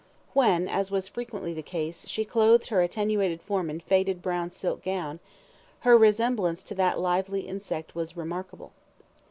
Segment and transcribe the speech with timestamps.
[0.33, 4.49] When as was frequently the case she clothed her attenuated form in a faded brown
[4.49, 5.19] silk gown,
[5.81, 8.71] her resemblance to that lively insect was remarkable.